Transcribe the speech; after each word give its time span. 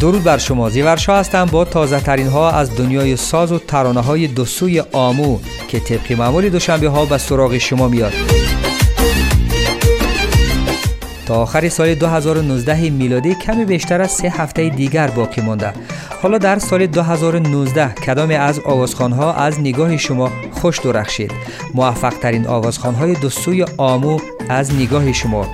درود 0.00 0.24
بر 0.24 0.38
شما. 0.38 0.70
زیورشا 0.70 1.16
هستم. 1.16 1.44
با 1.44 1.64
تازه 1.64 2.00
ترین 2.00 2.26
ها 2.26 2.50
از 2.50 2.76
دنیای 2.76 3.16
ساز 3.16 3.52
و 3.52 3.58
ترانه 3.58 4.00
های 4.00 4.26
دوسوی 4.26 4.80
آمو 4.92 5.38
که 5.68 5.80
طبق 5.80 6.12
معمول 6.12 6.48
دوشنبه 6.48 6.88
ها 6.88 7.04
به 7.04 7.18
سراغ 7.18 7.58
شما 7.58 7.88
میاد. 7.88 8.12
تا 11.26 11.34
آخر 11.34 11.68
سال 11.68 11.94
2019 11.94 12.90
میلادی 12.90 13.34
کمی 13.34 13.64
بیشتر 13.64 14.00
از 14.00 14.10
سه 14.10 14.28
هفته 14.28 14.68
دیگر 14.68 15.10
باقی 15.10 15.40
مانده. 15.40 15.72
حالا 16.22 16.38
در 16.38 16.58
سال 16.58 16.86
2019 16.86 17.94
کدام 17.94 18.30
از 18.30 18.60
ها 18.98 19.32
از 19.32 19.60
نگاه 19.60 19.96
شما 19.96 20.30
خوش 20.50 20.78
درخشید؟ 20.78 21.32
موفق 21.74 22.14
ترین 22.14 22.46
های 22.98 23.14
دو 23.14 23.30
سوی 23.30 23.64
آمو 23.76 24.18
از 24.48 24.74
نگاه 24.74 25.12
شما. 25.12 25.46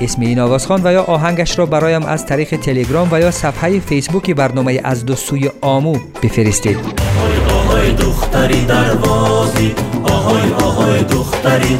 اسم 0.00 0.22
این 0.22 0.38
آوازخان 0.38 0.80
و 0.84 0.92
یا 0.92 1.02
آهنگش 1.02 1.58
را 1.58 1.66
برایم 1.66 2.02
از 2.02 2.26
طریق 2.26 2.56
تلگرام 2.56 3.08
و 3.12 3.20
یا 3.20 3.30
صفحه 3.30 3.80
فیسبوک 3.80 4.30
برنامه 4.30 4.80
از 4.84 5.06
دو 5.06 5.14
آمو 5.60 5.98
بفرستید. 6.22 6.78
آهای 7.50 7.92
دختری 7.92 8.66
آهای 10.04 10.52
آهای 10.52 11.02
دختری 11.02 11.74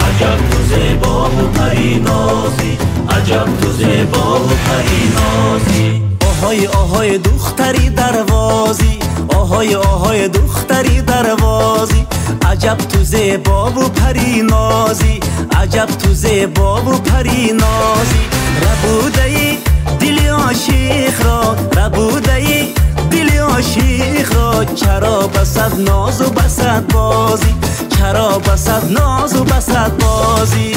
عجب 0.00 0.38
تو 0.50 0.74
زیبا 0.74 1.30
و 1.30 1.58
پری 1.58 2.00
نازی. 2.00 2.78
عجب 3.10 3.46
تو 3.60 3.70
زیبا 3.72 4.40
و 4.40 6.09
آهای 6.42 6.66
آهای 6.66 7.18
دختری 7.18 7.90
دروازی. 7.90 8.98
آهای 9.36 9.74
آهای 9.74 10.28
دختری 10.28 11.02
دروازی. 11.02 12.06
عجب 12.42 12.76
تو 12.76 13.04
زیبا 13.04 13.70
و 13.70 13.88
پری 13.88 14.42
نازی. 14.42 15.20
عجب 15.52 15.86
تو 15.86 16.14
زیبا 16.14 16.82
و 16.82 16.98
پری 16.98 17.52
نازی. 17.52 18.20
ربوده 18.62 19.24
ای 19.24 19.58
دل 20.00 20.28
عاشق 20.28 21.24
را 21.24 21.56
ربوده 21.76 22.34
ای 22.34 22.72
دل 23.10 23.38
عاشق 23.38 24.34
را. 24.34 24.64
چرا 24.64 25.26
بسد 25.26 25.80
ناز 25.80 26.20
و 26.20 26.30
بسد 26.30 26.92
بازی؟ 26.92 27.54
چرا 27.98 28.38
بسد 28.38 28.92
ناز 28.92 29.36
و 29.36 29.44
بسد 29.44 29.92
بازی؟ 29.98 30.74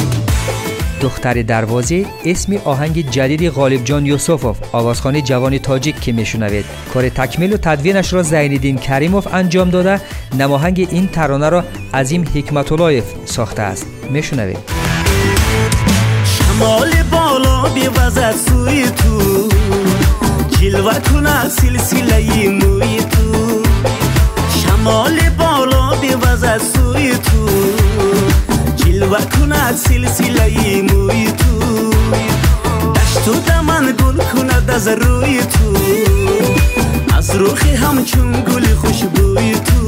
دختر 1.04 1.42
دروازی 1.42 2.06
اسم 2.24 2.56
آهنگ 2.64 3.10
جدید 3.10 3.50
غالب 3.50 3.84
جان 3.84 4.06
یوسفوف 4.06 4.56
آوازخانه 4.72 5.20
جوان 5.20 5.58
تاجیک 5.58 6.00
که 6.00 6.12
میشنوید. 6.12 6.64
کار 6.94 7.08
تکمیل 7.08 7.54
و 7.54 7.56
تدوینش 7.56 8.12
را 8.12 8.22
زینالدین 8.22 8.78
کریموف 8.78 9.34
انجام 9.34 9.70
داده. 9.70 10.00
نماهنگ 10.38 10.88
این 10.90 11.08
ترانه 11.08 11.48
را 11.48 11.64
عظیم 11.94 12.24
حکمت 12.34 12.72
اللهف 12.72 13.04
ساخته 13.24 13.62
است. 13.62 13.86
میشنوید. 14.10 14.58
شمال 16.24 16.90
بالا 17.10 17.62
بیوزد 17.68 18.34
سوی 18.48 18.84
تو. 18.84 19.48
جلوه 20.60 21.00
کنه 21.00 21.48
سلسله 21.48 22.48
موی 22.48 22.98
تو. 22.98 23.62
شمال 24.60 25.20
بالا 25.38 25.94
بیوزد 25.94 26.60
سوی 26.74 27.10
تو. 27.10 27.83
جلوه 28.94 29.24
کند 29.24 29.76
سلسله 29.76 30.82
موی 30.82 31.32
تو 31.32 31.90
دشت 32.92 33.28
و 33.28 33.32
دمن 33.46 33.94
گل 33.98 34.24
کند 34.24 34.70
از 34.70 34.88
روی 34.88 35.40
تو 35.40 35.76
از 37.16 37.30
روخی 37.34 37.74
همچون 37.74 38.32
گل 38.32 38.74
خوشبوی 38.74 39.52
تو 39.52 39.86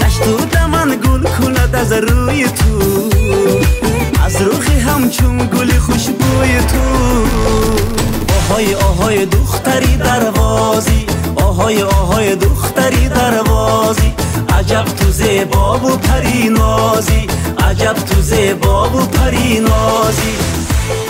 دشت 0.00 0.26
و 0.26 0.44
دمن 0.44 0.88
گل 0.88 1.22
کند 1.22 1.74
از 1.74 1.92
روی 1.92 2.44
تو 2.44 3.08
از 4.24 4.42
روخی 4.42 4.78
همچون 4.78 5.38
گل 5.38 5.78
خوشبوی 5.78 6.58
تو 6.58 6.82
آهای 8.36 8.74
آهای 8.74 9.26
دختری 9.26 9.96
دروازی 9.96 11.06
آهای 11.36 11.82
آهای 11.82 12.36
دختری 12.36 13.08
دروازی 13.08 14.12
عجب 14.58 14.84
تو 14.84 15.10
زیبا 15.10 15.78
و 15.78 15.96
پری 15.96 16.48
نازی 16.48 17.26
تو 18.52 18.58
زیبا 18.58 18.88
و 18.88 19.06
پری 19.06 19.60
نازی. 19.60 20.36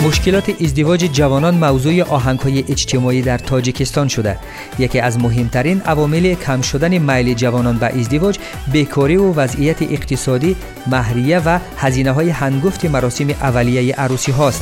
مشکلات 0.07 0.61
ازدواج 0.61 1.05
جوانان 1.05 1.55
موضوع 1.55 2.01
آهنگهای 2.01 2.59
اجتماعی 2.69 3.21
در 3.21 3.37
تاجیکستان 3.37 4.07
شده. 4.07 4.39
یکی 4.79 4.99
از 4.99 5.19
مهمترین 5.19 5.81
عوامل 5.81 6.33
کم 6.33 6.61
شدن 6.61 6.97
میل 6.97 7.33
جوانان 7.33 7.77
به 7.77 7.99
ازدواج 7.99 8.37
بیکاری 8.71 9.15
و 9.15 9.33
وضعیت 9.33 9.81
اقتصادی 9.81 10.55
مهریه 10.87 11.39
و 11.39 11.59
هزینه 11.77 12.11
های 12.11 12.29
هنگفت 12.29 12.85
مراسم 12.85 13.29
اولیه 13.29 13.95
عروسی 13.95 14.31
هاست. 14.31 14.61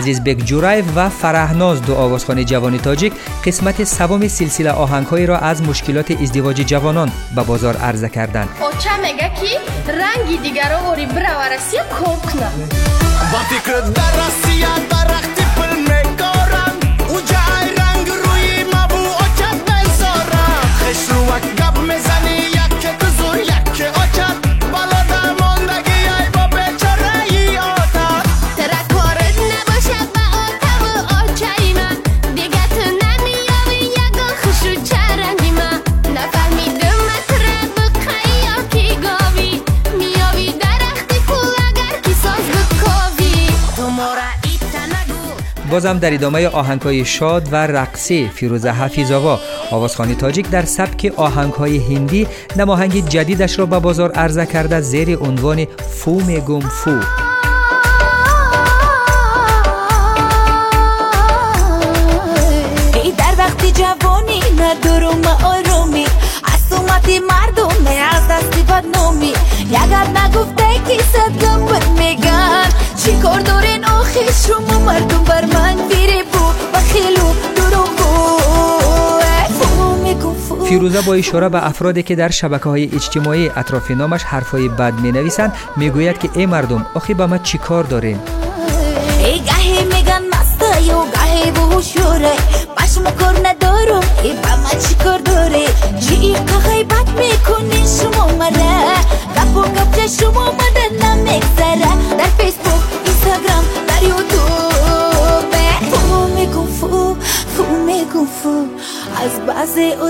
عزیز 0.00 0.24
بک 0.24 0.44
جورایف 0.44 0.84
و 0.96 1.08
فرهناز 1.08 1.82
دو 1.82 1.94
آوازخانه 1.94 2.44
جوان 2.44 2.78
تاجیک 2.78 3.12
قسمت 3.44 3.84
سوم 3.84 4.28
سلسله 4.28 4.70
آهنگهایی 4.70 5.26
را 5.26 5.38
از 5.38 5.62
مشکلات 5.62 6.10
ازدواج 6.10 6.56
جوانان 6.56 7.12
به 7.36 7.42
بازار 7.42 7.76
عرضه 7.76 8.08
کردند. 8.08 8.48
اوچا 8.60 8.90
میگه 9.02 9.30
کی 9.40 9.58
رنگی 9.92 10.36
دیگر 10.36 10.70
رو 10.70 10.86
اوری 10.88 11.06
براورسی 11.06 11.76
کن 11.76 12.40
با 13.32 13.38
فکر 13.38 13.80
در 13.80 13.90
درختی 13.90 14.64
پل 14.90 15.39
بازم 45.70 45.98
در 45.98 46.14
ادامه 46.14 46.48
آهنگهای 46.48 47.04
شاد 47.04 47.52
و 47.52 47.56
رقصی 47.56 48.30
فیروزه 48.34 48.70
حفیظاوا 48.70 49.40
آوازخانی 49.70 50.14
تاجیک 50.14 50.50
در 50.50 50.64
سبک 50.64 51.12
آهنگهای 51.16 51.78
هندی 51.78 52.26
نماهنگ 52.56 53.08
جدیدش 53.08 53.58
را 53.58 53.66
به 53.66 53.78
بازار 53.78 54.12
عرضه 54.12 54.46
کرده 54.46 54.80
زیر 54.80 55.18
عنوان 55.18 55.64
فو 55.64 56.20
میگم 56.20 56.60
فو. 56.60 56.90
در 63.18 63.34
وقتی 63.38 63.72
جوانی 63.72 64.40
ندارم 64.58 65.26
آرومی 65.44 66.06
از 66.44 66.80
مردم 67.30 67.86
از 68.12 68.28
دستی 68.28 68.62
بدنامی 68.62 69.32
یقت 69.70 70.08
نگفته 70.18 70.64
کی 70.88 70.98
صد 71.12 71.90
میگن 71.98 72.68
چی 73.04 73.12
کار 73.22 73.40
دارین 73.40 73.84
آخه؟ 73.84 74.20
شما 74.46 74.78
مردم 74.78 75.09
фирӯза 80.70 81.02
бо 81.06 81.14
ишора 81.22 81.48
ба 81.50 81.60
афроде 81.70 82.02
ки 82.08 82.14
дар 82.20 82.32
шабакаҳои 82.40 82.90
иҷтимоӣ 82.98 83.44
атрофи 83.60 83.94
номаш 84.02 84.22
ҳарфҳои 84.30 84.68
бад 84.80 84.94
менависанд 85.04 85.52
мегӯяд 85.80 86.16
ки 86.22 86.28
э 86.42 86.44
мардум 86.52 86.82
охӣ 86.98 87.12
ба 87.20 87.26
ма 87.30 87.38
чӣ 87.48 87.58
кор 87.66 87.84
дорем? 87.92 88.18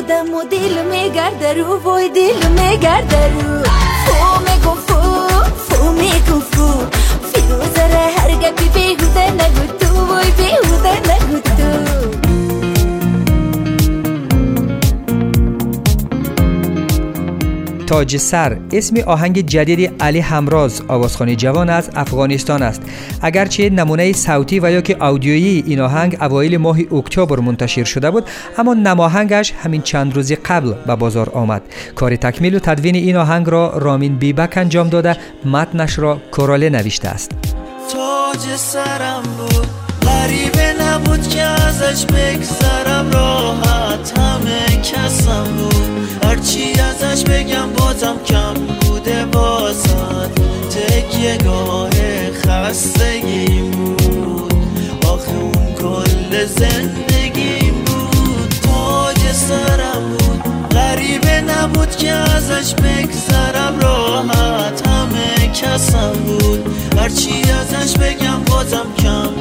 ادم 0.00 0.34
و 0.34 0.44
دل 0.44 0.84
میگرده 0.84 1.52
رو 1.52 1.76
وای 1.82 2.08
دل 2.08 2.48
میگرده 2.48 3.69
تاج 17.90 18.16
سر. 18.16 18.56
اسم 18.72 18.96
آهنگ 19.06 19.46
جدید 19.46 20.02
علی 20.02 20.20
همراز 20.20 20.82
آوازخانی 20.88 21.36
جوان 21.36 21.70
از 21.70 21.90
افغانستان 21.96 22.62
است. 22.62 22.82
اگرچه 23.22 23.70
نمونه 23.70 24.12
صوتی 24.12 24.60
و 24.60 24.70
یا 24.70 24.80
که 24.80 24.96
آودیویی 25.00 25.64
این 25.66 25.80
آهنگ 25.80 26.16
اوایل 26.20 26.56
ماه 26.56 26.78
اکتبر 26.92 27.40
منتشر 27.40 27.84
شده 27.84 28.10
بود 28.10 28.24
اما 28.58 28.74
نماهنگش 28.74 29.52
همین 29.62 29.82
چند 29.82 30.16
روزی 30.16 30.36
قبل 30.36 30.72
به 30.86 30.96
بازار 30.96 31.30
آمد. 31.30 31.62
کار 31.94 32.16
تکمیل 32.16 32.54
و 32.54 32.58
تدوین 32.58 32.94
این 32.94 33.16
آهنگ 33.16 33.50
را 33.50 33.78
رامین 33.78 34.16
بیبک 34.16 34.58
انجام 34.58 34.88
داده. 34.88 35.16
متنش 35.44 35.98
را 35.98 36.18
کوراله 36.30 36.70
نوشته 36.70 37.08
است. 37.08 37.30
تاج 37.92 38.56
سرم 38.56 39.22
بود. 39.22 39.66
غریبه 40.02 40.82
نبود 40.82 41.28
که 41.28 41.42
ازش 41.42 42.04
بگذرم. 42.04 43.10
راحت 43.12 44.18
همه 44.18 44.82
کسم 44.82 45.44
بود. 45.44 46.00
هرچی 46.24 46.72
ازش 46.80 47.24
بگم 47.24 47.39
ازش 62.52 62.74
بگذرم 62.74 63.80
راحت 63.80 64.88
همه 64.88 65.48
کسم 65.48 66.12
بود. 66.12 66.74
هرچی 66.98 67.42
ازش 67.42 67.96
بگم 67.96 68.44
بازم 68.46 68.86
کم 68.98 69.39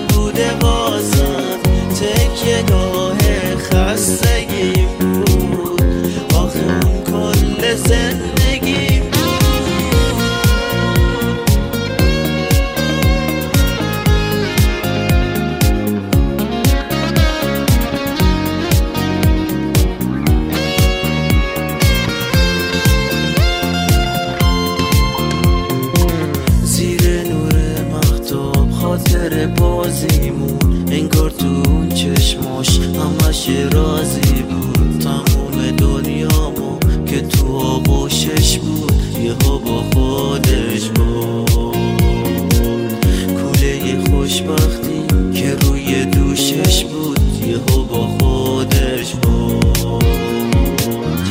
خوشبختی 44.39 45.07
که 45.33 45.55
روی 45.55 46.05
دوشش 46.05 46.85
بود 46.85 47.19
یه 47.47 47.57
با 47.57 48.07
خودش 48.07 49.13
بود. 49.13 50.03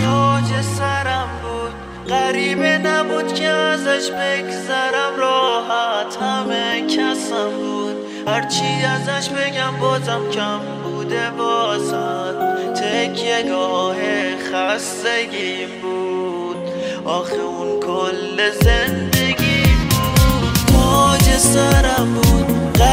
تاج 0.05 0.63
سرم 0.63 1.29
بود 1.43 1.73
غریبه 2.15 2.79
نبود 2.79 3.35
که 3.35 3.49
ازش 3.49 4.11
بگذرم. 4.11 5.17
راحت 5.19 6.17
همه 6.21 6.87
کسم 6.87 7.51
بود 7.59 7.97
هرچی 8.27 8.65
ازش 8.85 9.29
بگم 9.29 9.77
بازم 9.81 10.31
کم 10.33 10.61
بوده 10.85 11.31
بازم 11.31 12.35
تکیه 12.75 13.43
گاه 13.49 13.97
خستگیم 14.37 15.69
بود 15.83 16.57
آخه 17.05 17.41
اون 17.41 17.81
کل 17.81 18.51
زندگیم 18.51 19.89
بود. 19.91 20.73
تاج 20.73 21.37
سرم 21.39 22.15
بود. 22.15 22.28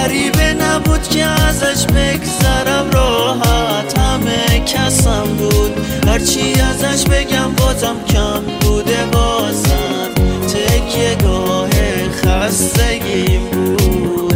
غریبه 0.05 0.53
نبود 0.53 1.03
که 1.03 1.23
ازش 1.23 1.85
بگذرم 1.85 2.89
راحت 2.93 3.99
همه 3.99 4.59
کسم 4.65 5.23
بود. 5.23 5.71
هرچی 6.07 6.53
ازش 6.61 7.03
بگم 7.03 7.51
بازم 7.57 7.95
کم 8.07 8.41
بوده 8.61 9.05
بازم 9.11 10.09
تکیه 10.47 11.15
گاه 11.23 11.69
خستگیم 12.11 13.41
بود. 13.51 14.33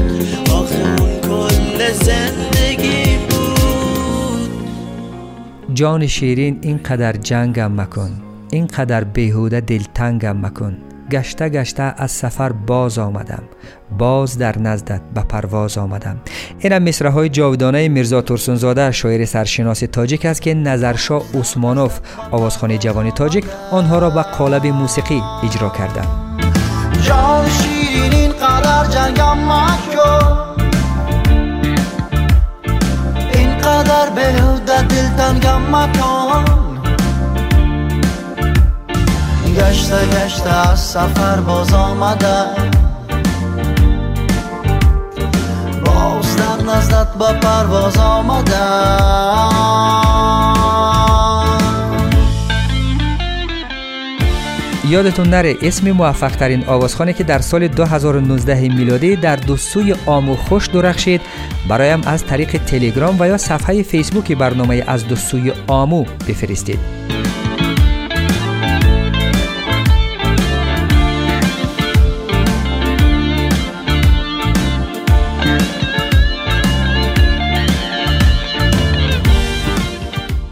آخه 0.51 1.01
اون 1.01 1.19
کل 1.21 1.93
زندگیم 1.93 3.19
بود. 3.29 4.49
جان 5.73 6.07
شیرین 6.07 6.59
اینقدر 6.61 7.11
جنگم 7.11 7.81
مکن. 7.81 8.11
اینقدر 8.51 9.03
بیهوده 9.03 9.61
دلتنگم 9.61 10.37
مکن. 10.45 10.77
گشته 11.11 11.49
گشته 11.49 11.93
از 11.97 12.11
سفر 12.11 12.51
باز 12.51 12.97
آمدم. 12.97 13.43
باز 13.97 14.37
در 14.37 14.59
نزدت 14.59 15.01
به 15.15 15.21
پرواز 15.21 15.77
آمدم. 15.77 16.21
اینم 16.59 16.83
مصره 16.83 17.09
های 17.09 17.29
جاودانه 17.29 17.87
میرزا 17.87 18.21
ترسونزاده 18.21 18.91
شاعر 18.91 19.25
سرشناس 19.25 19.79
تاجیک 19.79 20.25
است 20.25 20.41
که 20.41 20.53
نظرشاه 20.53 21.23
عثمانوف 21.33 21.99
آوازخانه 22.31 22.77
جوان 22.77 23.11
تاجیک 23.11 23.45
آنها 23.71 23.99
را 23.99 24.09
به 24.09 24.21
قالب 24.21 24.67
موسیقی 24.67 25.21
اجرا 25.43 25.69
کردند 25.69 26.07
جان 27.01 27.49
شیرین 27.49 28.13
اینقدر 28.13 28.85
جنگم 28.85 29.37
مکن. 29.37 30.55
اینقدر 33.33 34.09
بهوده 34.15 34.81
دلتنگم 34.81 35.61
مکن. 35.75 36.48
گشته 39.59 40.05
گشته 40.07 40.69
از 40.69 40.79
سفر 40.79 41.39
باز 41.39 41.73
آمده. 41.73 42.43
باز 45.85 46.35
در 46.35 46.73
نزدت 46.73 47.07
به 47.19 47.39
پرواز 47.39 47.97
آمده. 47.97 48.55
یادتون 54.89 55.29
نره 55.29 55.55
اسم 55.61 55.91
موفق 55.91 56.31
ترین 56.31 56.63
آوازخانه 56.67 57.13
که 57.13 57.23
در 57.23 57.39
سال 57.39 57.67
2019 57.67 58.61
میلادی 58.61 59.15
در 59.15 59.35
دو 59.35 59.57
سوی 59.57 59.95
آمو 60.05 60.35
خوش 60.35 60.67
درخشید 60.67 61.21
برایم 61.69 62.01
از 62.05 62.25
طریق 62.25 62.63
تلگرام 62.63 63.17
و 63.19 63.27
یا 63.27 63.37
صفحه 63.37 63.83
فیسبوک 63.83 64.31
برنامه 64.31 64.83
از 64.87 65.07
دو 65.07 65.15
سوی 65.15 65.53
آمو 65.67 66.03
بفرستید. 66.03 66.79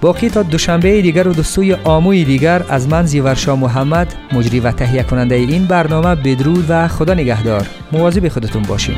باقی 0.08 0.30
تا 0.30 0.44
دوشنبه 0.44 1.02
دیگر 1.02 1.28
و 1.28 1.34
دو 1.34 1.44
سوی 1.44 1.74
آموی 1.74 2.26
دیگر 2.26 2.64
از 2.70 2.88
من 2.88 3.06
زیورشا 3.06 3.56
محمد 3.56 4.16
مجری 4.34 4.60
و 4.60 4.72
تهیه 4.72 5.04
کننده 5.04 5.36
این 5.36 5.66
برنامه 5.66 6.16
بدرود 6.16 6.66
و 6.70 6.88
خدا 6.88 7.14
نگهدار. 7.14 7.68
مواظب 7.92 8.28
خودتون 8.28 8.62
باشین. 8.62 8.96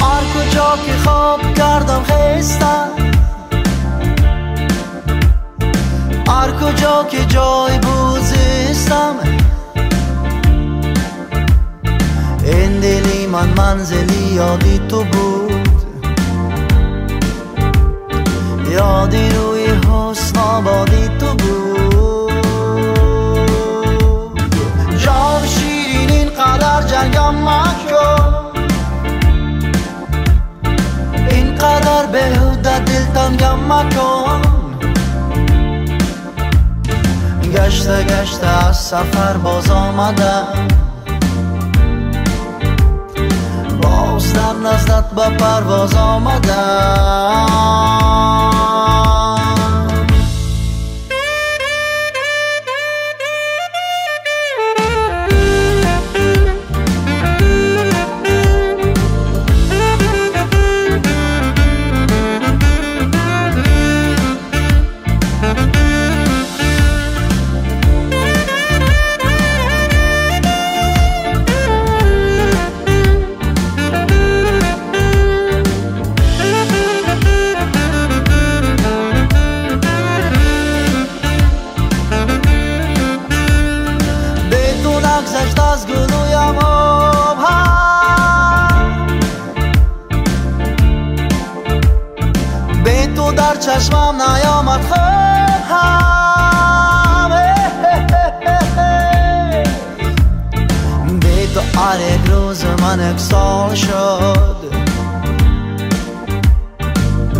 هر 0.00 0.24
کجا 0.34 0.78
که 0.86 0.92
خواب 1.04 1.54
کردم 1.54 2.02
خستم؟ 2.02 2.88
هر 6.28 6.50
کجا 6.50 7.06
که 7.10 7.24
جای 7.24 7.78
بوزستم 7.78 9.14
این 12.44 12.80
دلی 12.80 13.26
من 13.26 13.48
منزلی 13.56 14.34
یادی 14.34 14.80
تو 14.88 15.04
بود. 15.04 15.71
یادی 19.02 19.28
روی 19.30 19.66
حسن 19.66 20.38
آبادی 20.38 21.08
تو 21.18 21.34
بود. 21.34 22.46
جان 24.98 25.46
شیرین 25.46 26.10
اینقدر 26.10 26.82
جنگم 26.82 27.34
مکن. 27.34 28.62
اینقدر 31.30 32.06
بهوده 32.06 32.78
دلتنگم 32.78 33.72
مکن. 33.72 34.42
گشته 37.54 38.04
گشته 38.04 38.46
از 38.46 38.76
سفر 38.76 39.36
باز 39.36 39.70
آمده 39.70 40.42
باز 43.82 44.32
در 44.32 44.52
نزدت 44.52 45.10
به 45.10 45.36
پرواز 45.36 45.94
نگذشت 85.22 85.60
از 85.60 85.86
گلویم 85.86 86.58
به 92.84 93.06
تو 93.06 93.32
در 93.32 93.56
چشمم 93.56 94.22
نیامد 94.22 94.80
خوب 94.80 94.98
به 101.20 101.46
تو 101.54 101.60
هر 101.80 101.98
روز 102.26 102.64
من 102.64 103.00
شد. 103.74 104.56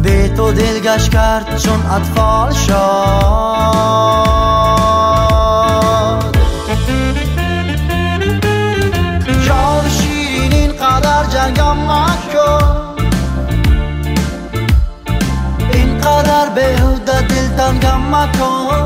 به 0.03 0.29
تو 0.29 0.53
دلگش 0.53 1.11
کرد 1.11 1.59
چون 1.59 1.87
اطفال 1.87 2.53
شد. 2.53 4.52
کن 18.27 18.85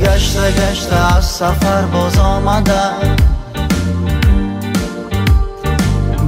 گشته 0.00 0.50
گشته 0.50 1.16
از 1.16 1.24
سفر 1.26 1.82
باز 1.82 2.18
آمدم 2.18 3.16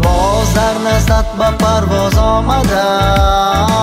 باز 0.02 0.54
در 0.54 0.74
نزدت 0.90 1.24
به 1.38 1.50
پرواز 1.50 2.18
آمدم 2.18 3.80